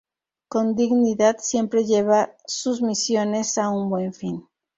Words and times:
Con 0.47 0.73
dignidad, 0.75 1.37
siempre 1.37 1.85
lleva 1.85 2.35
sus 2.47 2.81
misiones 2.81 3.59
a 3.59 3.69
un 3.69 3.87
buen 3.87 4.15
fin. 4.15 4.47